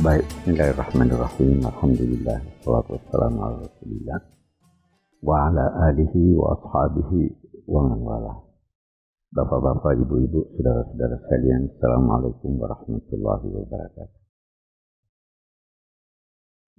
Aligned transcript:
Baik, 0.00 0.24
Bismillahirrahmanirrahim. 0.32 1.60
Alhamdulillah. 1.60 2.40
Salatu 2.64 2.96
wassalamu 2.96 3.36
ala 3.44 3.56
rasulillah. 3.68 4.20
Wa 5.20 5.52
ala 5.52 5.92
alihi 5.92 6.40
wa 6.40 6.56
ashabihi 6.56 7.20
wa 7.68 7.84
man 7.84 8.00
wala. 8.00 8.32
Bapak-bapak, 9.36 10.00
ibu-ibu, 10.00 10.56
saudara-saudara 10.56 11.20
sekalian. 11.20 11.68
Assalamualaikum 11.76 12.48
warahmatullahi 12.56 13.46
wabarakatuh. 13.60 14.20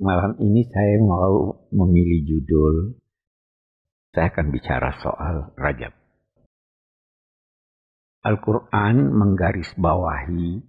Malam 0.02 0.42
ini 0.42 0.66
saya 0.66 0.98
mau 1.06 1.62
memilih 1.70 2.26
judul. 2.26 2.98
Saya 4.18 4.34
akan 4.34 4.50
bicara 4.50 4.98
soal 4.98 5.54
Rajab. 5.62 5.94
Al-Quran 8.26 9.14
menggarisbawahi 9.14 10.66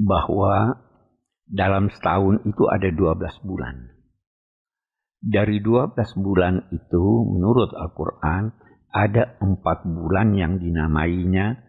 bahwa 0.00 0.80
dalam 1.54 1.86
setahun 1.94 2.42
itu 2.42 2.66
ada 2.66 2.90
12 2.90 3.46
bulan. 3.46 3.94
Dari 5.22 5.62
12 5.62 5.94
bulan 6.18 6.66
itu 6.74 7.04
menurut 7.30 7.70
Al-Quran 7.72 8.50
ada 8.90 9.38
empat 9.38 9.86
bulan 9.86 10.34
yang 10.34 10.58
dinamainya 10.58 11.62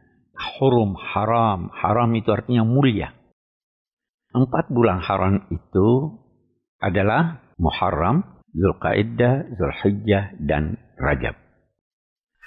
hurum 0.57 0.98
haram. 0.98 1.70
Haram 1.71 2.09
itu 2.17 2.34
artinya 2.34 2.66
mulia. 2.66 3.13
Empat 4.35 4.67
bulan 4.73 4.99
haram 4.99 5.48
itu 5.48 6.20
adalah 6.84 7.40
Muharram, 7.55 8.43
Zulqaidah, 8.52 9.55
Zulhijjah, 9.55 10.35
dan 10.43 10.76
Rajab. 10.99 11.40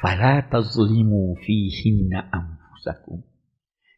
Fala 0.05 0.45
tazlimu 0.45 1.41
fihinna 1.41 2.29
anfusakum. 2.29 3.24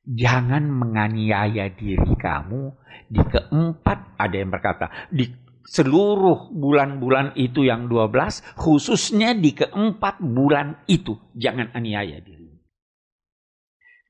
Jangan 0.01 0.65
menganiaya 0.65 1.69
diri 1.77 2.15
kamu 2.17 2.73
di 3.11 3.21
keempat 3.21 4.17
ada 4.17 4.37
yang 4.37 4.49
berkata 4.49 4.87
di 5.13 5.29
seluruh 5.71 6.51
bulan-bulan 6.51 7.37
itu 7.37 7.69
yang 7.69 7.87
12 7.87 8.57
khususnya 8.57 9.37
di 9.37 9.53
keempat 9.53 10.19
bulan 10.25 10.83
itu 10.89 11.15
jangan 11.37 11.69
aniaya 11.77 12.19
diri. 12.19 12.49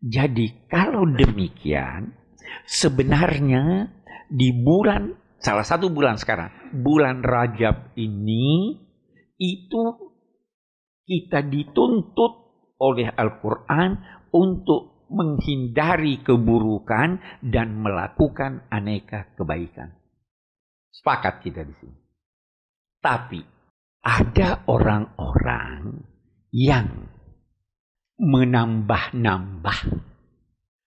Jadi 0.00 0.64
kalau 0.70 1.04
demikian 1.04 2.16
sebenarnya 2.64 3.92
di 4.30 4.54
bulan 4.56 5.12
salah 5.42 5.66
satu 5.66 5.92
bulan 5.92 6.16
sekarang 6.16 6.48
bulan 6.80 7.20
Rajab 7.20 7.92
ini 7.98 8.78
itu 9.36 9.82
kita 11.04 11.44
dituntut 11.44 12.32
oleh 12.80 13.12
Al-Qur'an 13.12 14.00
untuk 14.32 14.99
menghindari 15.10 16.22
keburukan 16.22 17.18
dan 17.42 17.82
melakukan 17.82 18.70
aneka 18.70 19.34
kebaikan. 19.34 19.90
Sepakat 20.94 21.42
kita 21.42 21.66
di 21.66 21.74
sini. 21.74 21.98
Tapi 23.00 23.40
ada 24.00 24.64
orang-orang 24.70 26.04
yang 26.54 26.88
menambah-nambah 28.20 29.78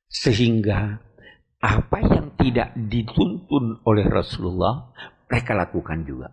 sehingga 0.05 1.01
apa 1.63 1.97
yang 2.05 2.37
tidak 2.37 2.75
dituntun 2.77 3.81
oleh 3.87 4.05
Rasulullah 4.05 4.93
mereka 5.25 5.57
lakukan 5.57 6.05
juga. 6.05 6.29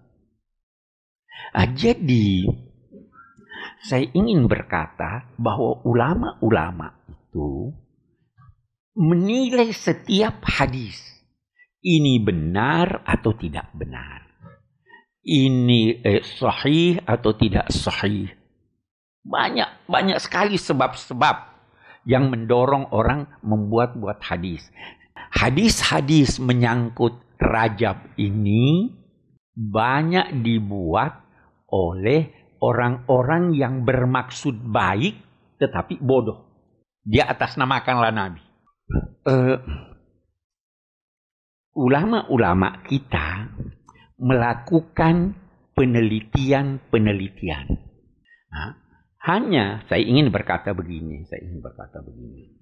Nah, 1.56 1.66
jadi 1.72 2.44
saya 3.80 4.04
ingin 4.12 4.44
berkata 4.44 5.32
bahwa 5.40 5.80
ulama-ulama 5.88 6.99
itu 7.30 7.70
menilai 8.98 9.70
setiap 9.70 10.42
hadis. 10.42 10.98
Ini 11.80 12.20
benar 12.26 13.06
atau 13.06 13.32
tidak 13.38 13.70
benar. 13.72 14.26
Ini 15.22 16.02
eh, 16.02 16.26
sahih 16.26 16.98
atau 17.06 17.30
tidak 17.38 17.70
sahih. 17.70 18.34
Banyak, 19.22 19.86
banyak 19.86 20.18
sekali 20.18 20.58
sebab-sebab 20.58 21.36
yang 22.04 22.28
mendorong 22.34 22.90
orang 22.90 23.30
membuat-buat 23.46 24.18
hadis. 24.26 24.66
Hadis-hadis 25.30 26.42
menyangkut 26.42 27.14
rajab 27.38 28.10
ini 28.18 28.90
banyak 29.54 30.42
dibuat 30.42 31.22
oleh 31.70 32.34
orang-orang 32.58 33.54
yang 33.54 33.86
bermaksud 33.86 34.58
baik 34.66 35.16
tetapi 35.62 36.00
bodoh. 36.02 36.49
Dia 37.04 37.32
atas 37.32 37.56
namakanlah 37.56 38.12
Nabi. 38.12 38.42
Uh, 39.24 39.56
ulama-ulama 41.72 42.84
kita 42.84 43.48
melakukan 44.20 45.32
penelitian-penelitian. 45.72 47.66
Nah, 48.50 48.76
hanya 49.24 49.80
saya 49.88 50.04
ingin 50.04 50.28
berkata 50.28 50.76
begini, 50.76 51.24
saya 51.24 51.40
ingin 51.40 51.64
berkata 51.64 52.04
begini. 52.04 52.52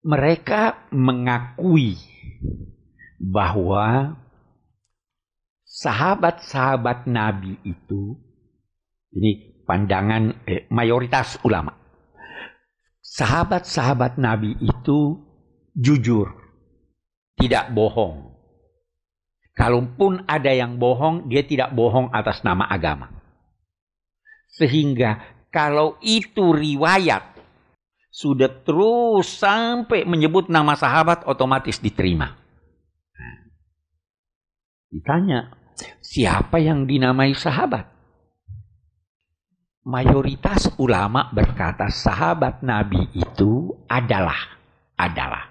Mereka 0.00 0.94
mengakui 0.94 1.98
bahwa 3.20 4.16
sahabat-sahabat 5.66 7.04
Nabi 7.10 7.60
itu 7.68 8.16
ini 9.12 9.60
pandangan 9.68 10.46
eh, 10.48 10.64
mayoritas 10.72 11.36
ulama 11.44 11.79
sahabat-sahabat 13.10 14.22
Nabi 14.22 14.54
itu 14.62 15.18
jujur, 15.74 16.30
tidak 17.34 17.74
bohong. 17.74 18.30
Kalaupun 19.50 20.24
ada 20.30 20.54
yang 20.54 20.78
bohong, 20.78 21.26
dia 21.26 21.42
tidak 21.42 21.74
bohong 21.74 22.14
atas 22.14 22.46
nama 22.46 22.70
agama. 22.70 23.10
Sehingga 24.54 25.18
kalau 25.50 25.98
itu 26.00 26.54
riwayat 26.54 27.34
sudah 28.10 28.50
terus 28.62 29.38
sampai 29.38 30.06
menyebut 30.06 30.46
nama 30.46 30.78
sahabat 30.78 31.26
otomatis 31.26 31.82
diterima. 31.82 32.34
Nah, 33.14 33.36
ditanya, 34.90 35.40
siapa 36.02 36.62
yang 36.62 36.86
dinamai 36.86 37.34
sahabat? 37.34 37.99
Mayoritas 39.84 40.72
ulama 40.76 41.32
berkata 41.32 41.88
sahabat 41.88 42.60
Nabi 42.60 43.08
itu 43.16 43.72
adalah 43.88 44.38
adalah 45.00 45.50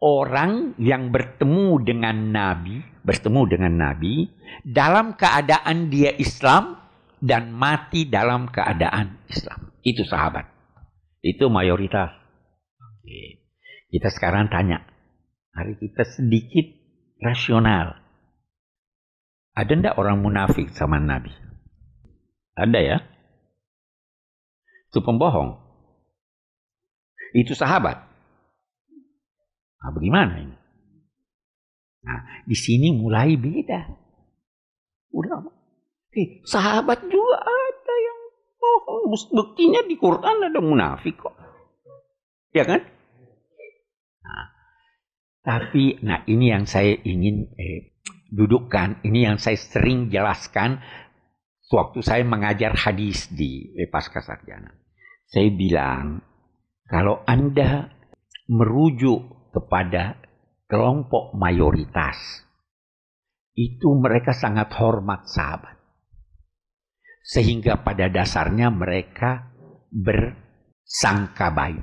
orang 0.00 0.76
yang 0.76 1.08
bertemu 1.10 1.82
dengan 1.82 2.16
Nabi, 2.30 2.78
bertemu 3.02 3.40
dengan 3.48 3.72
Nabi 3.74 4.28
dalam 4.62 5.16
keadaan 5.16 5.88
dia 5.88 6.12
Islam 6.16 6.76
dan 7.18 7.50
mati 7.50 8.06
dalam 8.06 8.46
keadaan 8.52 9.24
Islam. 9.26 9.72
Itu 9.80 10.04
sahabat. 10.04 10.46
Itu 11.24 11.48
mayoritas. 11.48 12.12
Kita 13.90 14.08
sekarang 14.10 14.50
tanya, 14.50 14.82
hari 15.54 15.78
kita 15.78 16.02
sedikit 16.04 16.66
rasional. 17.22 17.98
Ada 19.56 19.72
ndak 19.72 19.96
orang 19.96 20.20
munafik 20.20 20.68
sama 20.76 21.00
Nabi? 21.00 21.32
Ada 22.52 22.78
ya? 22.82 22.98
Itu 24.96 25.04
pembohong. 25.04 25.60
Itu 27.36 27.52
sahabat. 27.52 28.00
Nah, 29.76 29.92
bagaimana 29.92 30.40
ini? 30.40 30.56
Nah, 32.00 32.24
di 32.48 32.56
sini 32.56 32.96
mulai 32.96 33.36
beda. 33.36 33.92
Udah, 35.12 35.44
eh, 36.16 36.40
sahabat 36.48 37.04
juga 37.12 37.36
ada 37.44 37.94
yang 38.00 38.20
bohong. 38.56 39.12
Buktinya 39.36 39.84
di 39.84 40.00
Quran 40.00 40.48
ada 40.48 40.60
munafik 40.64 41.20
kok. 41.20 41.36
Ya 42.56 42.64
kan? 42.64 42.80
Nah, 44.24 44.44
tapi, 45.44 46.00
nah 46.00 46.24
ini 46.24 46.56
yang 46.56 46.64
saya 46.64 46.96
ingin 47.04 47.52
eh, 47.60 48.00
dudukkan, 48.32 49.04
ini 49.04 49.28
yang 49.28 49.36
saya 49.36 49.60
sering 49.60 50.08
jelaskan 50.08 50.80
waktu 51.68 52.00
saya 52.00 52.24
mengajar 52.24 52.72
hadis 52.72 53.28
di 53.28 53.76
eh, 53.76 53.92
Pasca 53.92 54.24
Sarjana. 54.24 54.85
Saya 55.26 55.50
bilang, 55.50 56.22
kalau 56.86 57.22
Anda 57.26 57.90
merujuk 58.46 59.50
kepada 59.50 60.22
kelompok 60.70 61.34
mayoritas, 61.34 62.46
itu 63.56 63.88
mereka 63.98 64.36
sangat 64.36 64.70
hormat 64.78 65.26
sahabat. 65.26 65.74
Sehingga 67.26 67.82
pada 67.82 68.06
dasarnya 68.06 68.70
mereka 68.70 69.50
bersangka 69.90 71.50
baik. 71.50 71.82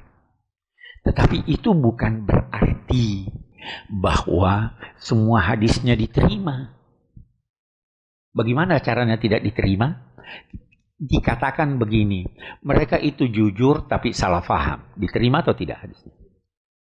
Tetapi 1.03 1.51
itu 1.51 1.75
bukan 1.75 2.23
berarti 2.23 3.27
bahwa 3.91 4.71
semua 5.03 5.43
hadisnya 5.43 5.99
diterima. 5.99 6.71
Bagaimana 8.31 8.79
caranya 8.79 9.19
tidak 9.19 9.43
diterima? 9.43 10.15
Dikatakan 10.97 11.81
begini, 11.81 12.27
mereka 12.61 13.01
itu 13.01 13.27
jujur 13.27 13.89
tapi 13.89 14.13
salah 14.13 14.45
faham. 14.45 14.93
Diterima 14.97 15.41
atau 15.41 15.57
tidak 15.57 15.83
hadisnya? 15.83 16.13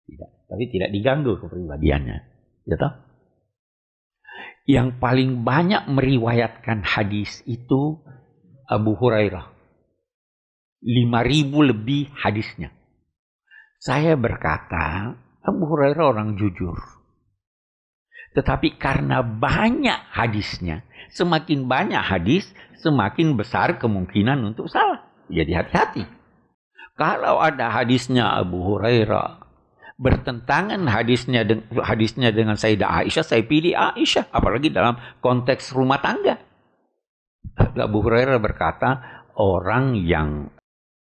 Tidak. 0.06 0.30
Tapi 0.46 0.64
tidak 0.70 0.90
diganggu 0.94 1.42
kepribadiannya. 1.42 2.18
Ya 2.66 2.76
toh? 2.78 2.94
Yang 4.66 4.98
paling 4.98 5.46
banyak 5.46 5.86
meriwayatkan 5.90 6.82
hadis 6.82 7.46
itu 7.46 8.02
Abu 8.66 8.98
Hurairah. 8.98 9.54
5000 10.86 11.70
lebih 11.74 12.14
hadisnya. 12.14 12.74
Saya 13.82 14.18
berkata, 14.18 15.14
Abu 15.46 15.70
Hurairah 15.70 16.06
orang 16.10 16.38
jujur. 16.38 16.78
Tetapi 18.36 18.76
karena 18.76 19.24
banyak 19.24 20.12
hadisnya, 20.12 20.84
semakin 21.16 21.72
banyak 21.72 22.04
hadis, 22.04 22.52
semakin 22.84 23.40
besar 23.40 23.80
kemungkinan 23.80 24.44
untuk 24.44 24.68
salah. 24.68 25.08
Jadi 25.32 25.56
hati-hati. 25.56 26.04
Kalau 26.96 27.40
ada 27.40 27.72
hadisnya 27.72 28.36
Abu 28.36 28.60
Hurairah 28.60 29.44
bertentangan 29.96 30.84
hadisnya 30.92 31.48
hadisnya 31.80 32.36
dengan 32.36 32.60
Sayyidah 32.60 33.04
Aisyah, 33.04 33.24
saya 33.24 33.44
pilih 33.48 33.72
Aisyah, 33.72 34.28
apalagi 34.32 34.68
dalam 34.72 35.00
konteks 35.24 35.72
rumah 35.72 36.04
tangga. 36.04 36.36
Abu 37.56 38.04
Hurairah 38.04 38.40
berkata, 38.44 39.24
orang 39.40 39.96
yang 39.96 40.52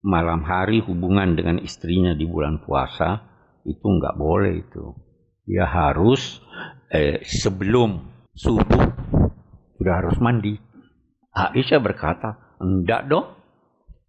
malam 0.03 0.43
hari 0.43 0.83
hubungan 0.83 1.37
dengan 1.39 1.61
istrinya 1.63 2.11
di 2.11 2.27
bulan 2.27 2.59
puasa 2.63 3.23
itu 3.63 3.83
nggak 3.85 4.15
boleh 4.19 4.53
itu. 4.59 4.91
Dia 5.51 5.67
harus 5.67 6.39
eh, 6.87 7.19
sebelum 7.27 8.07
subuh 8.31 8.87
sudah 9.75 9.93
harus 9.99 10.15
mandi. 10.23 10.55
Aisyah 11.35 11.83
berkata, 11.83 12.55
enggak 12.63 13.11
dong. 13.11 13.35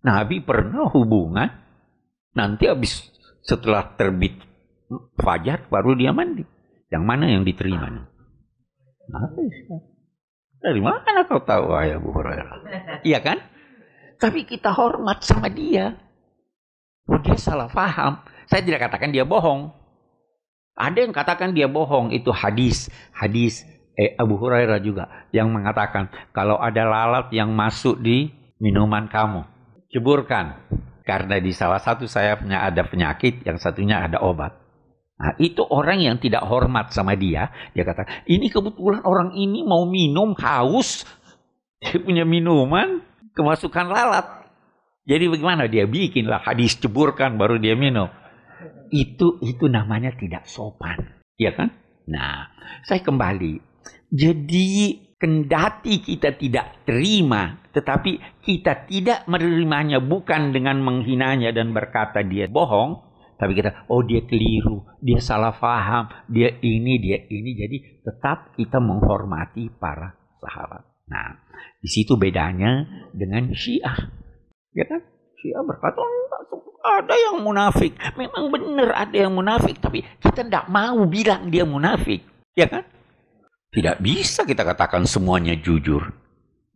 Nabi 0.07 0.39
pernah 0.39 0.87
hubungan, 0.87 1.51
nanti 2.39 2.71
habis 2.71 3.11
setelah 3.43 3.99
terbit 3.99 4.39
fajar 5.19 5.67
baru 5.67 5.99
dia 5.99 6.15
mandi. 6.15 6.47
Yang 6.95 7.03
mana 7.03 7.27
yang 7.27 7.43
diterima? 7.43 8.07
Aisyah. 9.11 9.81
Dari 10.63 10.79
mana 10.79 11.27
kau 11.27 11.43
tahu 11.43 11.75
ayah 11.75 11.99
Abu 11.99 12.15
Hurairah? 12.15 12.59
Iya 13.09 13.19
kan? 13.19 13.43
Tapi 14.23 14.47
kita 14.47 14.71
hormat 14.71 15.27
sama 15.27 15.51
dia. 15.51 15.99
Oh 17.11 17.19
dia 17.19 17.35
salah 17.35 17.67
faham. 17.67 18.23
Saya 18.47 18.63
tidak 18.63 18.87
katakan 18.87 19.11
dia 19.11 19.27
bohong. 19.27 19.82
Ada 20.77 21.05
yang 21.05 21.13
katakan 21.13 21.53
dia 21.53 21.69
bohong. 21.69 22.11
Itu 22.13 22.33
hadis. 22.33 22.89
Hadis 23.13 23.65
eh, 23.97 24.17
Abu 24.17 24.41
Hurairah 24.41 24.81
juga. 24.81 25.29
Yang 25.31 25.49
mengatakan 25.53 26.09
kalau 26.33 26.57
ada 26.61 26.85
lalat 26.85 27.29
yang 27.31 27.53
masuk 27.53 28.01
di 28.01 28.33
minuman 28.61 29.07
kamu. 29.09 29.45
Ceburkan. 29.93 30.59
Karena 31.03 31.43
di 31.43 31.51
salah 31.51 31.83
satu 31.83 32.09
sayapnya 32.09 32.65
ada 32.65 32.87
penyakit. 32.87 33.45
Yang 33.45 33.65
satunya 33.65 34.01
ada 34.01 34.23
obat. 34.23 34.57
Nah, 35.23 35.39
itu 35.39 35.63
orang 35.63 36.03
yang 36.03 36.17
tidak 36.19 36.43
hormat 36.43 36.91
sama 36.91 37.15
dia. 37.15 37.53
Dia 37.77 37.87
kata, 37.87 38.27
ini 38.27 38.51
kebetulan 38.51 39.07
orang 39.07 39.39
ini 39.39 39.63
mau 39.63 39.87
minum 39.87 40.35
haus. 40.35 41.07
Dia 41.83 41.99
punya 41.99 42.23
minuman 42.23 43.03
kemasukan 43.35 43.87
lalat. 43.91 44.43
Jadi 45.03 45.27
bagaimana 45.27 45.67
dia 45.67 45.83
bikinlah 45.83 46.47
hadis 46.47 46.79
ceburkan 46.79 47.35
baru 47.35 47.59
dia 47.59 47.75
minum. 47.75 48.07
Itu 48.93 49.41
itu 49.41 49.73
namanya 49.73 50.13
tidak 50.13 50.45
sopan, 50.45 51.01
ya 51.41 51.57
kan? 51.57 51.73
Nah, 52.05 52.53
saya 52.85 53.01
kembali. 53.01 53.57
Jadi 54.13 55.01
kendati 55.17 56.05
kita 56.05 56.37
tidak 56.37 56.85
terima, 56.85 57.57
tetapi 57.73 58.43
kita 58.45 58.85
tidak 58.85 59.25
menerimanya 59.25 60.03
bukan 60.03 60.53
dengan 60.53 60.85
menghinanya 60.85 61.57
dan 61.57 61.73
berkata 61.73 62.21
dia 62.21 62.53
bohong, 62.53 63.01
tapi 63.41 63.57
kita 63.57 63.89
oh 63.89 64.05
dia 64.05 64.23
keliru, 64.29 64.85
dia 65.01 65.23
salah 65.25 65.57
faham, 65.57 66.13
dia 66.29 66.53
ini, 66.61 67.01
dia 67.01 67.23
ini. 67.27 67.57
Jadi 67.57 68.03
tetap 68.05 68.53
kita 68.59 68.77
menghormati 68.77 69.73
para 69.73 70.15
sahabat. 70.43 70.85
Nah, 71.09 71.39
di 71.81 71.89
situ 71.89 72.19
bedanya 72.19 72.85
dengan 73.15 73.51
Syiah. 73.57 73.99
Ya 74.75 74.85
kan? 74.89 75.12
Syiah 75.43 75.67
berkata, 75.67 75.99
ada 76.83 77.15
yang 77.19 77.43
munafik. 77.43 77.99
Memang 78.15 78.55
benar 78.55 78.95
ada 78.95 79.17
yang 79.27 79.35
munafik, 79.35 79.83
tapi 79.83 80.07
kita 80.23 80.47
tidak 80.47 80.71
mau 80.71 81.03
bilang 81.11 81.51
dia 81.51 81.67
munafik. 81.67 82.23
Ya 82.55 82.71
kan? 82.71 82.87
Tidak 83.73 83.99
bisa 83.99 84.47
kita 84.47 84.63
katakan 84.63 85.03
semuanya 85.09 85.59
jujur. 85.59 86.15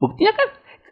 Buktinya 0.03 0.33
kan 0.35 0.49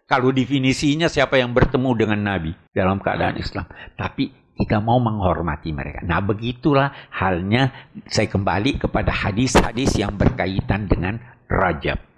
kalau 0.07 0.31
definisinya 0.31 1.11
siapa 1.11 1.41
yang 1.41 1.51
bertemu 1.51 1.91
dengan 1.99 2.21
Nabi 2.23 2.53
dalam 2.71 3.01
keadaan 3.03 3.41
Islam. 3.41 3.67
Tapi 3.97 4.31
kita 4.55 4.79
mau 4.79 5.03
menghormati 5.03 5.75
mereka. 5.75 6.05
Nah 6.07 6.23
begitulah 6.23 6.93
halnya 7.11 7.75
saya 8.07 8.29
kembali 8.31 8.79
kepada 8.79 9.11
hadis-hadis 9.11 9.99
yang 9.99 10.15
berkaitan 10.15 10.87
dengan 10.87 11.19
Rajab 11.49 12.15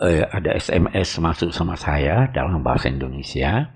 eh, 0.00 0.24
ada 0.26 0.56
SMS 0.56 1.18
masuk 1.20 1.50
sama 1.52 1.76
saya 1.76 2.30
dalam 2.30 2.62
bahasa 2.64 2.88
Indonesia. 2.88 3.68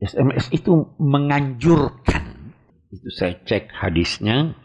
SMS 0.00 0.48
itu 0.48 0.96
menganjurkan. 0.96 2.56
Itu 2.88 3.08
saya 3.12 3.36
cek 3.44 3.68
hadisnya. 3.68 4.56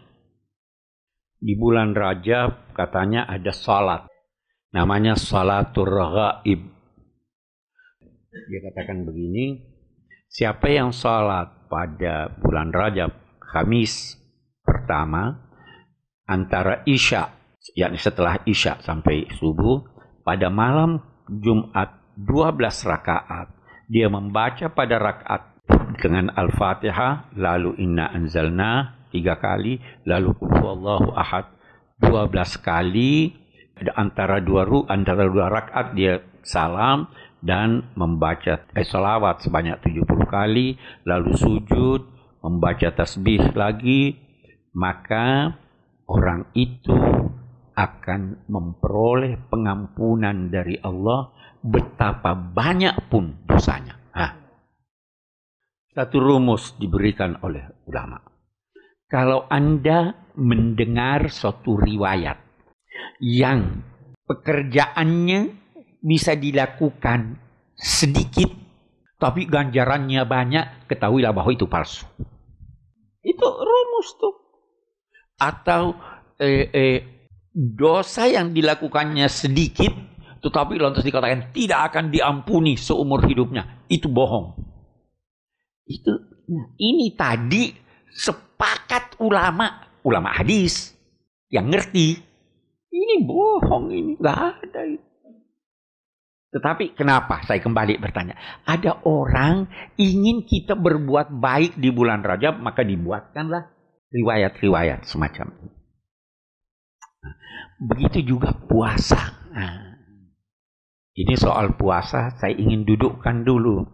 Di 1.35 1.53
bulan 1.59 1.91
Rajab 1.91 2.71
katanya 2.71 3.27
ada 3.27 3.51
salat. 3.51 4.07
Namanya 4.71 5.19
salatur 5.19 5.91
ghaib. 5.91 6.61
Dia 8.35 8.59
katakan 8.67 9.07
begini, 9.07 9.63
siapa 10.27 10.67
yang 10.67 10.91
salat 10.91 11.47
pada 11.71 12.27
bulan 12.35 12.71
Rajab, 12.71 13.11
Kamis 13.39 14.19
pertama, 14.59 15.31
antara 16.27 16.83
Isya, 16.83 17.31
yakni 17.79 17.95
setelah 17.95 18.43
Isya 18.43 18.83
sampai 18.83 19.31
subuh, 19.39 19.79
pada 20.27 20.51
malam 20.51 20.99
Jumat 21.31 22.19
12 22.19 22.91
rakaat 22.91 23.54
dia 23.85 24.09
membaca 24.09 24.69
pada 24.71 24.97
rakaat 24.97 25.41
dengan 26.01 26.33
Al-Fatihah 26.33 27.33
lalu 27.37 27.77
inna 27.81 28.09
anzalna 28.09 29.05
tiga 29.09 29.37
kali 29.39 29.79
lalu 30.05 30.35
Allahu 30.41 31.13
ahad. 31.15 31.55
12 31.95 32.59
kali 32.59 33.31
antara 33.95 34.43
dua 34.43 34.67
ru 34.67 34.83
antara 34.83 35.23
dua 35.31 35.47
rakaat 35.47 35.95
dia 35.95 36.19
salam 36.43 37.07
dan 37.39 37.87
membaca 37.95 38.67
eh, 38.75 38.83
salawat 38.83 39.39
sebanyak 39.39 39.79
70 39.79 40.03
kali 40.27 40.75
lalu 41.07 41.31
sujud 41.39 42.01
membaca 42.43 42.91
tasbih 42.91 43.55
lagi 43.55 44.19
maka 44.75 45.55
orang 46.09 46.51
itu 46.51 46.95
akan 47.75 48.47
memperoleh 48.47 49.35
pengampunan 49.51 50.47
dari 50.47 50.79
Allah 50.79 51.34
betapa 51.65 52.37
banyak 52.37 53.09
pun 53.09 53.41
dosanya. 53.49 53.97
Nah, 54.13 54.31
satu 55.97 56.21
rumus 56.21 56.77
diberikan 56.77 57.41
oleh 57.41 57.65
ulama. 57.89 58.21
Kalau 59.09 59.49
Anda 59.49 60.29
mendengar 60.37 61.33
suatu 61.33 61.77
riwayat 61.77 62.37
yang 63.21 63.81
pekerjaannya 64.29 65.39
bisa 66.05 66.37
dilakukan 66.37 67.41
sedikit 67.73 68.65
tapi 69.15 69.47
ganjarannya 69.47 70.27
banyak, 70.27 70.91
ketahuilah 70.91 71.31
bahwa 71.31 71.51
itu 71.55 71.65
palsu. 71.71 72.03
Itu 73.23 73.47
rumus 73.47 74.09
tuh. 74.19 74.35
Atau 75.39 75.95
eh, 76.37 76.67
eh, 76.69 76.99
dosa 77.55 78.27
yang 78.27 78.51
dilakukannya 78.51 79.25
sedikit 79.31 79.91
tetapi 80.45 80.77
lantas 80.77 81.01
dikatakan 81.01 81.49
tidak 81.49 81.89
akan 81.89 82.13
diampuni 82.13 82.77
seumur 82.77 83.25
hidupnya 83.25 83.81
itu 83.89 84.05
bohong 84.05 84.53
itu 85.89 86.13
ini 86.77 87.17
tadi 87.17 87.73
sepakat 88.13 89.17
ulama 89.17 89.97
ulama 90.05 90.29
hadis 90.37 90.93
yang 91.49 91.73
ngerti 91.73 92.21
ini 92.93 93.15
bohong 93.25 93.89
ini 93.89 94.13
nggak 94.21 94.39
ada 94.61 94.81
itu 94.85 95.05
tetapi 96.55 96.95
kenapa 96.95 97.43
saya 97.43 97.59
kembali 97.59 97.99
bertanya? 97.99 98.39
Ada 98.63 99.03
orang 99.03 99.67
ingin 99.99 100.47
kita 100.47 100.71
berbuat 100.79 101.35
baik 101.43 101.75
di 101.75 101.91
bulan 101.91 102.23
Rajab, 102.23 102.63
maka 102.63 102.79
dibuatkanlah 102.79 103.75
riwayat-riwayat 104.07 105.03
semacam 105.03 105.51
ini. 105.59 105.75
Begitu 107.75 108.31
juga 108.31 108.55
puasa. 108.55 109.19
Nah, 109.51 109.94
ini 111.15 111.33
soal 111.39 111.79
puasa 111.79 112.35
saya 112.35 112.53
ingin 112.53 112.83
dudukkan 112.83 113.47
dulu. 113.47 113.87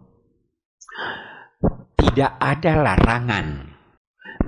Tidak 1.96 2.32
ada 2.42 2.72
larangan 2.82 3.46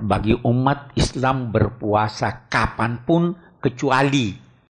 bagi 0.03 0.35
umat 0.35 0.93
Islam 0.99 1.55
berpuasa 1.55 2.51
kapan 2.51 3.01
pun 3.07 3.33
kecuali 3.63 4.35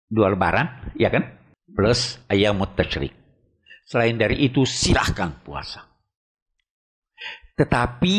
dua 0.06 0.36
lebaran, 0.36 0.94
ya 1.00 1.10
kan? 1.10 1.24
Plus 1.72 2.20
ayam 2.28 2.62
tasyrik. 2.76 3.16
Selain 3.88 4.20
dari 4.20 4.44
itu 4.44 4.68
silahkan 4.68 5.32
puasa. 5.42 5.88
Tetapi 7.56 8.18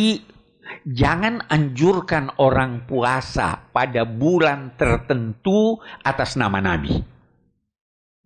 Jangan 0.87 1.47
anjurkan 1.51 2.31
orang 2.39 2.87
puasa 2.87 3.71
pada 3.71 4.03
bulan 4.07 4.75
tertentu 4.75 5.79
atas 6.03 6.35
nama 6.39 6.59
Nabi. 6.63 6.95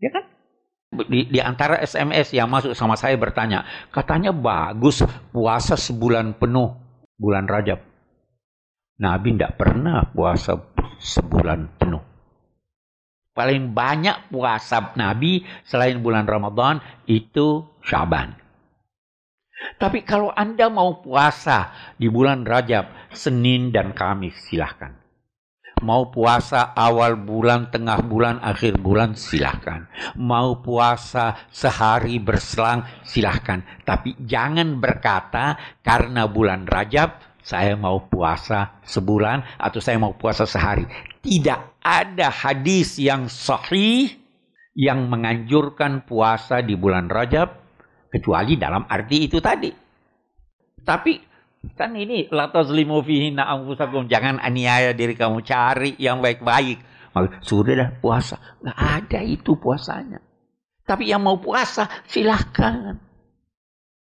Ya 0.00 0.10
kan? 0.12 0.24
Di, 0.90 1.30
di 1.30 1.38
antara 1.38 1.78
SMS 1.78 2.34
yang 2.34 2.50
masuk 2.50 2.74
sama 2.74 2.98
saya 2.98 3.14
bertanya, 3.14 3.62
katanya 3.94 4.34
bagus 4.34 5.06
puasa 5.30 5.78
sebulan 5.78 6.34
penuh, 6.34 6.74
bulan 7.14 7.46
Rajab. 7.46 7.78
Nabi 9.00 9.32
tidak 9.32 9.56
pernah 9.56 10.04
puasa 10.10 10.60
sebulan 11.00 11.80
penuh. 11.80 12.04
Paling 13.32 13.72
banyak 13.72 14.28
puasa 14.28 14.92
Nabi 15.00 15.46
selain 15.64 16.02
bulan 16.04 16.28
Ramadan 16.28 16.82
itu 17.08 17.64
Syaban. 17.80 18.36
Tapi 19.80 20.04
kalau 20.04 20.28
Anda 20.34 20.68
mau 20.68 21.00
puasa 21.00 21.72
di 21.96 22.12
bulan 22.12 22.44
Rajab, 22.44 23.14
Senin 23.16 23.72
dan 23.72 23.96
Kamis 23.96 24.36
silahkan. 24.44 24.99
Mau 25.80 26.12
puasa 26.12 26.76
awal 26.76 27.16
bulan, 27.16 27.72
tengah 27.72 28.04
bulan, 28.04 28.36
akhir 28.44 28.76
bulan 28.76 29.16
silahkan. 29.16 29.88
Mau 30.12 30.60
puasa 30.60 31.48
sehari 31.48 32.20
berselang 32.20 32.84
silahkan. 33.00 33.64
Tapi 33.88 34.12
jangan 34.20 34.76
berkata 34.76 35.56
karena 35.80 36.28
bulan 36.28 36.68
Rajab 36.68 37.16
saya 37.40 37.72
mau 37.80 38.04
puasa 38.04 38.76
sebulan 38.84 39.56
atau 39.56 39.80
saya 39.80 39.96
mau 39.96 40.12
puasa 40.12 40.44
sehari. 40.44 40.84
Tidak 41.24 41.80
ada 41.80 42.28
hadis 42.28 43.00
yang 43.00 43.32
sahih 43.32 44.12
yang 44.76 45.08
menganjurkan 45.08 46.04
puasa 46.04 46.60
di 46.60 46.76
bulan 46.76 47.08
Rajab 47.08 47.48
kecuali 48.12 48.60
dalam 48.60 48.84
arti 48.84 49.16
itu 49.24 49.40
tadi. 49.40 49.72
Tapi 50.84 51.29
kan 51.76 51.92
ini 51.92 52.28
la 52.32 52.48
tazlimu 52.48 53.04
fihi 53.04 53.36
anfusakum 53.36 54.08
jangan 54.08 54.40
aniaya 54.40 54.96
diri 54.96 55.12
kamu 55.16 55.44
cari 55.44 55.96
yang 56.00 56.24
baik-baik. 56.24 56.80
Dah 57.10 57.90
puasa. 57.98 58.38
Nggak 58.62 58.78
ada 58.78 59.20
itu 59.26 59.58
puasanya. 59.58 60.22
Tapi 60.86 61.10
yang 61.10 61.22
mau 61.22 61.38
puasa 61.38 61.86
silahkan. 62.06 62.98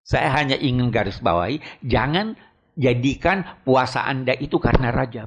Saya 0.06 0.30
hanya 0.38 0.54
ingin 0.54 0.94
garis 0.94 1.18
bawahi, 1.18 1.58
jangan 1.82 2.38
jadikan 2.78 3.42
puasa 3.66 4.06
Anda 4.06 4.38
itu 4.38 4.62
karena 4.62 4.94
rajab. 4.94 5.26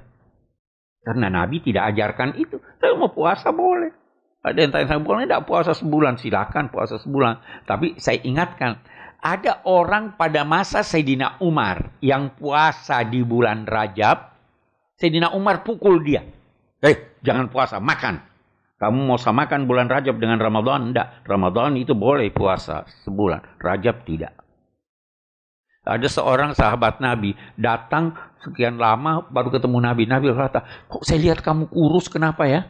Karena 1.03 1.27
Nabi 1.27 1.59
tidak 1.59 1.91
ajarkan 1.95 2.39
itu. 2.39 2.63
Saya 2.79 2.95
mau 2.95 3.11
puasa 3.11 3.51
boleh. 3.51 3.91
Ada 4.39 4.55
yang 4.55 4.71
tanya 4.71 4.87
saya 4.87 5.03
boleh 5.03 5.27
tidak 5.27 5.43
puasa 5.51 5.75
sebulan? 5.75 6.15
Silakan 6.15 6.71
puasa 6.71 6.95
sebulan. 6.95 7.43
Tapi 7.67 7.99
saya 7.99 8.23
ingatkan, 8.23 8.79
ada 9.19 9.59
orang 9.67 10.15
pada 10.15 10.47
masa 10.47 10.79
Sayyidina 10.79 11.39
Umar 11.43 11.91
yang 11.99 12.31
puasa 12.35 13.03
di 13.03 13.23
bulan 13.23 13.67
Rajab. 13.67 14.31
Sayyidina 14.99 15.35
Umar 15.35 15.63
pukul 15.63 16.03
dia. 16.03 16.23
Eh, 16.79 17.19
jangan 17.23 17.51
puasa, 17.51 17.79
makan. 17.79 18.19
Kamu 18.79 19.11
mau 19.11 19.19
samakan 19.19 19.67
bulan 19.67 19.91
Rajab 19.91 20.23
dengan 20.23 20.39
Ramadan? 20.39 20.91
Tidak. 20.91 21.27
Ramadan 21.27 21.75
itu 21.75 21.91
boleh 21.91 22.31
puasa 22.31 22.87
sebulan. 23.03 23.59
Rajab 23.59 24.07
tidak. 24.07 24.39
Ada 25.83 26.07
seorang 26.07 26.55
sahabat 26.55 27.03
Nabi 27.03 27.35
datang 27.59 28.15
sekian 28.39 28.79
lama 28.79 29.27
baru 29.27 29.51
ketemu 29.51 29.77
Nabi. 29.83 30.03
Nabi 30.07 30.31
berkata, 30.31 30.63
kok 30.87 31.03
saya 31.03 31.19
lihat 31.19 31.43
kamu 31.43 31.67
kurus 31.67 32.07
kenapa 32.07 32.47
ya? 32.47 32.67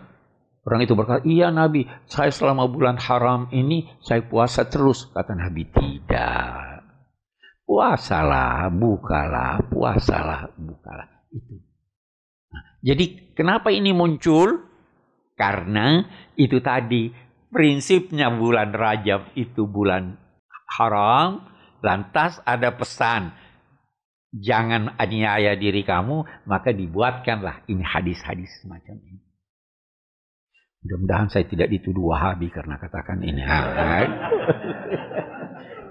Orang 0.68 0.84
itu 0.84 0.94
berkata, 0.94 1.24
iya 1.24 1.50
Nabi, 1.50 1.88
saya 2.06 2.30
selama 2.36 2.68
bulan 2.68 3.00
haram 3.00 3.48
ini 3.56 3.88
saya 4.04 4.22
puasa 4.28 4.68
terus. 4.68 5.08
Kata 5.08 5.32
Nabi, 5.32 5.64
tidak. 5.72 6.84
Puasalah, 7.64 8.68
bukalah, 8.74 9.64
puasalah, 9.72 10.52
bukalah. 10.58 11.08
Itu. 11.32 11.62
Nah, 12.50 12.64
jadi 12.82 13.34
kenapa 13.38 13.70
ini 13.72 13.94
muncul? 13.94 14.68
Karena 15.40 16.04
itu 16.36 16.60
tadi 16.60 17.14
prinsipnya 17.48 18.28
bulan 18.28 18.76
Rajab 18.76 19.32
itu 19.40 19.64
bulan 19.64 20.18
haram. 20.76 21.46
Lantas 21.80 22.44
ada 22.44 22.76
pesan, 22.76 23.32
jangan 24.36 25.00
aniaya 25.00 25.56
diri 25.56 25.88
kamu, 25.88 26.44
maka 26.44 26.76
dibuatkanlah 26.76 27.64
ini 27.72 27.80
hadis-hadis 27.88 28.52
semacam 28.60 29.00
ini. 29.00 29.29
Mudah-mudahan 30.80 31.28
saya 31.28 31.44
tidak 31.44 31.68
dituduh 31.68 32.16
Wahabi 32.16 32.48
karena 32.48 32.80
katakan 32.80 33.20
ini. 33.20 33.44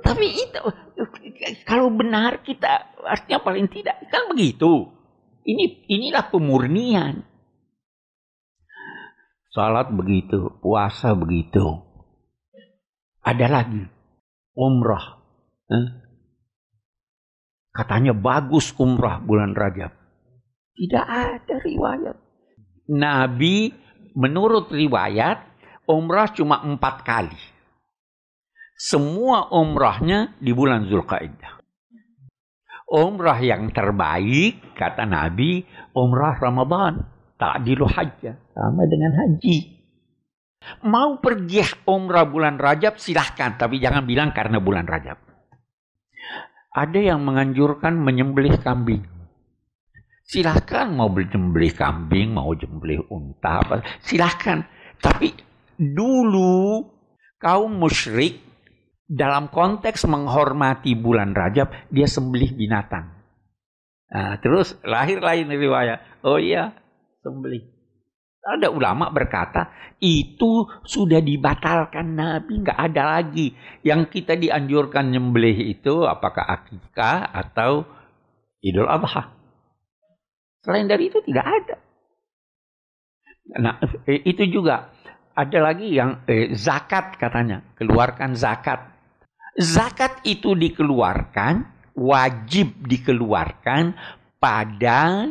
Tapi 0.07 0.27
itu 0.33 0.65
kalau 1.69 1.93
benar 1.93 2.41
kita 2.41 2.97
artinya 3.05 3.45
paling 3.45 3.69
tidak 3.69 4.01
kan 4.09 4.33
begitu. 4.33 4.89
Ini 5.49 5.65
inilah 5.89 6.29
pemurnian. 6.29 7.25
Salat 9.49 9.89
begitu, 9.93 10.61
puasa 10.61 11.17
begitu. 11.17 11.85
Ada 13.25 13.47
lagi 13.49 13.85
umrah. 14.57 15.21
Katanya 17.73 18.17
bagus 18.17 18.73
umrah 18.77 19.21
bulan 19.21 19.53
Rajab. 19.53 19.93
Tidak 20.77 21.07
ada 21.07 21.55
riwayat. 21.65 22.17
Nabi 22.89 23.73
menurut 24.19 24.75
riwayat 24.75 25.47
umrah 25.87 26.35
cuma 26.35 26.67
empat 26.67 27.07
kali. 27.07 27.39
Semua 28.75 29.51
umrahnya 29.55 30.35
di 30.43 30.51
bulan 30.51 30.91
Zulkaidah. 30.91 31.63
Umrah 32.89 33.39
yang 33.39 33.71
terbaik, 33.71 34.75
kata 34.75 35.07
Nabi, 35.07 35.63
umrah 35.95 36.35
Ramadan. 36.39 37.07
Ta'dilu 37.39 37.87
hajjah. 37.87 38.35
Sama 38.51 38.83
dengan 38.91 39.15
haji. 39.15 39.79
Mau 40.91 41.23
pergi 41.23 41.63
umrah 41.87 42.27
bulan 42.27 42.59
Rajab 42.59 42.99
silahkan. 42.99 43.55
Tapi 43.55 43.79
jangan 43.79 44.03
bilang 44.03 44.35
karena 44.35 44.59
bulan 44.59 44.91
Rajab. 44.91 45.19
Ada 46.75 46.99
yang 47.15 47.23
menganjurkan 47.23 47.95
menyembelih 47.95 48.59
kambing. 48.59 49.07
Silahkan 50.29 50.93
mau 50.93 51.09
jembelih 51.09 51.73
kambing, 51.73 52.37
mau 52.37 52.53
jembelih 52.53 53.01
unta, 53.09 53.65
apa, 53.65 53.81
silahkan. 54.05 54.61
Tapi 55.01 55.33
dulu 55.81 56.85
kaum 57.41 57.73
musyrik 57.73 58.37
dalam 59.09 59.49
konteks 59.49 60.05
menghormati 60.05 60.93
bulan 60.93 61.33
Rajab, 61.33 61.73
dia 61.89 62.05
sembelih 62.05 62.53
binatang. 62.53 63.09
Nah, 64.13 64.37
terus 64.45 64.77
lahir 64.85 65.25
lain 65.25 65.49
riwayat. 65.49 66.21
Oh 66.21 66.37
iya, 66.37 66.77
sembelih. 67.25 67.65
Ada 68.45 68.69
ulama 68.69 69.09
berkata 69.09 69.97
itu 69.97 70.69
sudah 70.85 71.25
dibatalkan 71.25 72.17
Nabi 72.17 72.65
nggak 72.65 72.81
ada 72.93 73.17
lagi 73.17 73.57
yang 73.81 74.09
kita 74.13 74.37
dianjurkan 74.37 75.09
nyembelih 75.09 75.73
itu 75.73 76.05
apakah 76.05 76.45
akikah 76.45 77.33
atau 77.33 77.89
Idul 78.61 78.89
Adha. 78.89 79.38
Selain 80.63 80.87
dari 80.87 81.09
itu 81.09 81.19
tidak 81.23 81.47
ada. 81.47 81.77
Nah, 83.59 83.81
eh, 84.05 84.21
itu 84.29 84.45
juga 84.51 84.93
ada 85.33 85.59
lagi 85.63 85.95
yang 85.95 86.27
eh, 86.29 86.53
zakat 86.53 87.17
katanya, 87.17 87.63
keluarkan 87.79 88.35
zakat. 88.35 88.83
Zakat 89.59 90.23
itu 90.27 90.55
dikeluarkan, 90.55 91.67
wajib 91.97 92.75
dikeluarkan 92.87 93.95
pada 94.39 95.31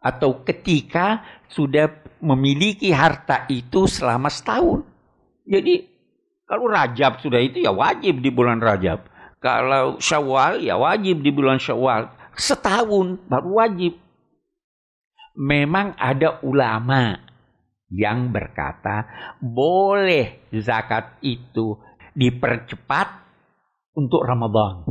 atau 0.00 0.44
ketika 0.44 1.24
sudah 1.48 1.88
memiliki 2.20 2.92
harta 2.92 3.48
itu 3.48 3.88
selama 3.88 4.28
setahun. 4.28 4.84
Jadi 5.46 5.86
kalau 6.46 6.70
Rajab 6.70 7.18
sudah 7.18 7.42
itu 7.42 7.62
ya 7.62 7.74
wajib 7.74 8.22
di 8.22 8.30
bulan 8.30 8.62
Rajab. 8.62 9.02
Kalau 9.42 9.98
Syawal 9.98 10.62
ya 10.62 10.78
wajib 10.78 11.22
di 11.22 11.30
bulan 11.30 11.58
Syawal. 11.58 12.10
Setahun 12.36 13.18
baru 13.26 13.62
wajib 13.62 13.96
memang 15.36 15.94
ada 16.00 16.40
ulama 16.42 17.16
yang 17.92 18.34
berkata 18.34 19.06
boleh 19.38 20.50
zakat 20.58 21.20
itu 21.22 21.78
dipercepat 22.16 23.08
untuk 23.94 24.24
Ramadan. 24.24 24.82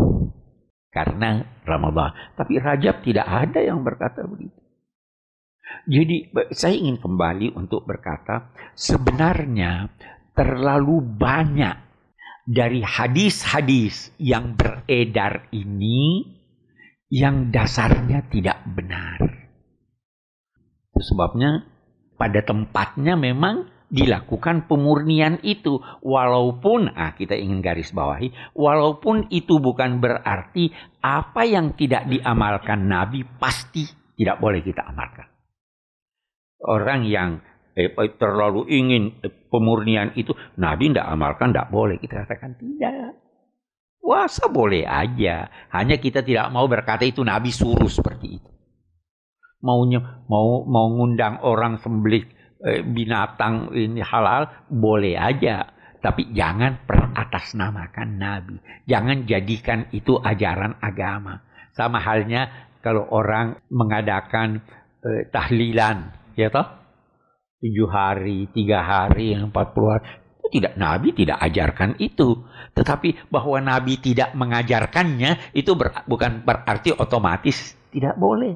Karena 0.94 1.44
Ramadan. 1.68 2.16
Tapi 2.40 2.56
Rajab 2.56 3.04
tidak 3.04 3.28
ada 3.28 3.60
yang 3.60 3.84
berkata 3.84 4.24
begitu. 4.24 4.56
Jadi 5.86 6.32
saya 6.56 6.72
ingin 6.78 7.04
kembali 7.04 7.52
untuk 7.58 7.84
berkata 7.84 8.54
sebenarnya 8.80 9.92
terlalu 10.32 11.04
banyak 11.04 11.75
dari 12.46 12.80
hadis-hadis 12.86 14.14
yang 14.22 14.54
beredar 14.54 15.50
ini 15.52 16.24
yang 17.10 17.50
dasarnya 17.50 18.30
tidak 18.30 18.62
benar. 18.72 19.45
Sebabnya 20.96 21.68
pada 22.16 22.40
tempatnya 22.40 23.20
memang 23.20 23.68
dilakukan 23.92 24.66
pemurnian 24.66 25.40
itu. 25.44 25.80
Walaupun, 26.02 26.92
ah 26.92 27.14
kita 27.14 27.36
ingin 27.36 27.60
garis 27.60 27.92
bawahi, 27.92 28.32
walaupun 28.56 29.30
itu 29.32 29.60
bukan 29.60 30.00
berarti 30.00 30.72
apa 31.04 31.44
yang 31.46 31.75
tidak 31.78 32.10
diamalkan 32.10 32.90
Nabi 32.90 33.24
pasti 33.38 33.86
tidak 34.16 34.40
boleh 34.40 34.64
kita 34.64 34.88
amalkan. 34.88 35.28
Orang 36.66 37.06
yang 37.06 37.44
eh, 37.75 37.92
terlalu 38.18 38.66
ingin 38.72 39.20
eh, 39.22 39.32
pemurnian 39.32 40.16
itu, 40.16 40.34
Nabi 40.58 40.92
tidak 40.92 41.08
amalkan, 41.12 41.52
tidak 41.52 41.70
boleh. 41.70 42.00
Kita 42.00 42.24
katakan 42.25 42.56
tidak. 42.58 43.20
Puasa 44.00 44.48
boleh 44.54 44.86
aja. 44.86 45.50
Hanya 45.74 45.98
kita 45.98 46.22
tidak 46.22 46.54
mau 46.54 46.70
berkata 46.70 47.04
itu 47.04 47.25
Nabi 47.25 47.50
suruh 47.50 47.90
seperti 47.90 48.38
itu. 48.38 48.55
Maunya 49.66 50.22
mau 50.30 50.62
mau 50.70 50.86
ngundang 50.94 51.42
orang 51.42 51.82
sembelih 51.82 52.22
eh, 52.62 52.86
binatang 52.86 53.74
ini 53.74 54.06
halal 54.06 54.70
boleh 54.70 55.18
aja. 55.18 55.74
Tapi 56.06 56.38
jangan 56.38 56.86
peratasnamakan 56.86 58.10
Nabi. 58.22 58.62
Jangan 58.86 59.26
jadikan 59.26 59.90
itu 59.90 60.22
ajaran 60.22 60.78
agama. 60.78 61.42
Sama 61.74 61.98
halnya 61.98 62.70
kalau 62.86 63.10
orang 63.10 63.58
mengadakan 63.74 64.62
eh, 65.02 65.26
tahlilan, 65.34 66.14
ya 66.38 66.54
toh? 66.54 66.86
Tujuh 67.58 67.90
hari, 67.90 68.46
tiga 68.54 68.86
hari, 68.86 69.34
empat 69.34 69.74
puluh 69.74 69.98
hari. 69.98 70.06
Tidak, 70.46 70.78
Nabi 70.78 71.10
tidak 71.18 71.42
ajarkan 71.42 71.98
itu. 71.98 72.46
Tetapi 72.78 73.34
bahwa 73.34 73.58
Nabi 73.58 73.98
tidak 73.98 74.38
mengajarkannya 74.38 75.58
itu 75.58 75.74
ber, 75.74 76.06
bukan 76.06 76.46
berarti 76.46 76.94
otomatis 76.94 77.74
tidak 77.90 78.14
boleh. 78.20 78.54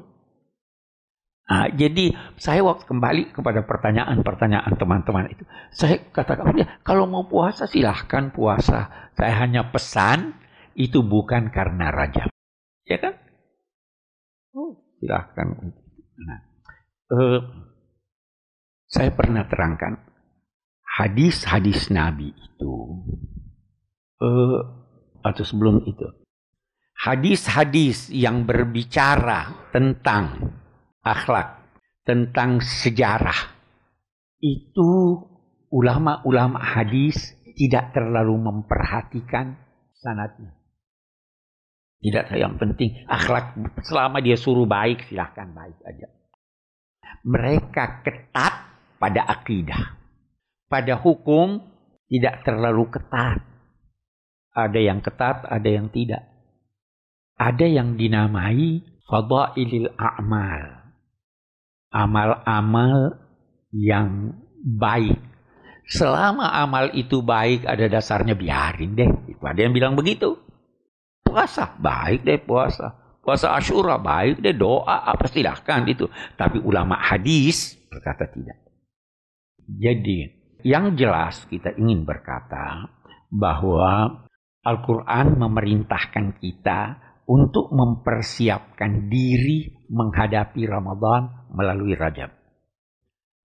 Nah, 1.50 1.66
jadi 1.74 2.14
saya 2.38 2.62
waktu 2.62 2.86
kembali 2.86 3.34
kepada 3.34 3.66
pertanyaan-pertanyaan 3.66 4.70
teman-teman 4.78 5.34
itu. 5.34 5.42
Saya 5.74 5.98
katakan, 6.14 6.54
ya, 6.54 6.78
kalau 6.86 7.10
mau 7.10 7.26
puasa 7.26 7.66
silahkan 7.66 8.30
puasa. 8.30 9.10
Saya 9.18 9.34
hanya 9.42 9.66
pesan 9.74 10.38
itu 10.78 11.02
bukan 11.02 11.50
karena 11.50 11.90
raja. 11.90 12.30
Ya 12.86 13.02
kan? 13.02 13.18
Oh, 14.54 14.78
silahkan. 15.02 15.74
Nah, 16.22 16.38
uh, 17.18 17.40
saya 18.86 19.10
pernah 19.10 19.46
terangkan 19.46 19.98
hadis-hadis 20.98 21.90
Nabi 21.94 22.34
itu 22.34 22.74
uh, 24.18 24.60
atau 25.22 25.44
sebelum 25.46 25.86
itu 25.86 26.06
hadis-hadis 27.06 28.10
yang 28.10 28.44
berbicara 28.44 29.70
tentang 29.70 30.58
akhlak, 31.04 31.60
tentang 32.04 32.60
sejarah 32.60 33.56
itu 34.40 35.20
ulama-ulama 35.70 36.58
hadis 36.58 37.36
tidak 37.56 37.92
terlalu 37.92 38.40
memperhatikan 38.40 39.56
sanatnya. 39.96 40.56
Tidak 42.00 42.32
yang 42.32 42.56
penting 42.56 43.04
akhlak 43.04 43.52
selama 43.84 44.24
dia 44.24 44.40
suruh 44.40 44.64
baik 44.64 45.04
silahkan 45.12 45.52
baik 45.52 45.76
aja. 45.84 46.08
Mereka 47.20 48.00
ketat 48.00 48.54
pada 48.96 49.20
akidah 49.28 50.00
pada 50.70 50.94
hukum 51.02 51.66
tidak 52.06 52.46
terlalu 52.46 52.86
ketat. 52.94 53.42
Ada 54.54 54.78
yang 54.78 55.02
ketat, 55.02 55.42
ada 55.50 55.66
yang 55.66 55.90
tidak. 55.90 56.30
Ada 57.34 57.66
yang 57.66 57.98
dinamai 57.98 58.86
fadailil 59.10 59.90
a'mal. 59.98 60.79
Amal-amal 61.90 63.18
yang 63.74 64.38
baik. 64.62 65.18
Selama 65.90 66.54
amal 66.54 66.94
itu 66.94 67.18
baik 67.18 67.66
ada 67.66 67.90
dasarnya 67.90 68.38
biarin 68.38 68.94
deh. 68.94 69.10
Itu 69.26 69.42
ada 69.42 69.58
yang 69.58 69.74
bilang 69.74 69.98
begitu. 69.98 70.38
Puasa 71.26 71.74
baik 71.78 72.22
deh 72.22 72.38
puasa. 72.38 72.94
Puasa 73.20 73.58
Asyura 73.58 73.98
baik 73.98 74.38
deh 74.38 74.54
doa 74.54 75.02
apa 75.02 75.26
silahkan 75.26 75.82
itu. 75.90 76.06
Tapi 76.38 76.62
ulama 76.62 76.94
hadis 76.94 77.74
berkata 77.90 78.30
tidak. 78.30 78.58
Jadi 79.66 80.30
yang 80.62 80.94
jelas 80.94 81.42
kita 81.50 81.74
ingin 81.74 82.06
berkata 82.06 82.86
bahwa 83.30 84.26
Al-Quran 84.60 85.40
memerintahkan 85.40 86.36
kita 86.36 87.09
untuk 87.30 87.70
mempersiapkan 87.70 89.06
diri 89.06 89.86
menghadapi 89.86 90.66
Ramadan 90.66 91.46
melalui 91.54 91.94
Rajab. 91.94 92.34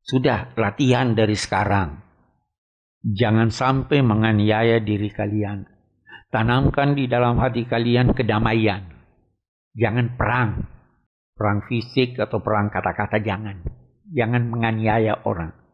Sudah 0.02 0.58
latihan 0.58 1.14
dari 1.14 1.38
sekarang. 1.38 2.02
Jangan 3.06 3.54
sampai 3.54 4.02
menganiaya 4.02 4.82
diri 4.82 5.14
kalian. 5.14 5.70
Tanamkan 6.34 6.98
di 6.98 7.06
dalam 7.06 7.38
hati 7.38 7.70
kalian 7.70 8.18
kedamaian. 8.18 8.90
Jangan 9.78 10.18
perang. 10.18 10.52
Perang 11.38 11.62
fisik 11.70 12.18
atau 12.18 12.42
perang 12.42 12.74
kata-kata 12.74 13.22
jangan. 13.22 13.62
Jangan 14.10 14.50
menganiaya 14.50 15.22
orang 15.30 15.66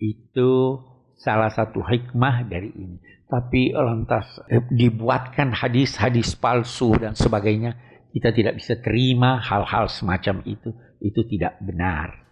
itu 0.00 0.80
salah 1.20 1.52
satu 1.52 1.84
hikmah 1.84 2.48
dari 2.48 2.72
ini. 2.72 2.96
Tapi 3.30 3.70
lantas 3.76 4.40
eh, 4.50 4.64
dibuatkan 4.72 5.54
hadis-hadis 5.54 6.34
palsu 6.34 6.96
dan 6.98 7.14
sebagainya, 7.14 7.76
kita 8.10 8.34
tidak 8.34 8.58
bisa 8.58 8.74
terima 8.80 9.38
hal-hal 9.38 9.86
semacam 9.86 10.42
itu. 10.48 10.74
Itu 10.98 11.24
tidak 11.28 11.60
benar. 11.62 12.29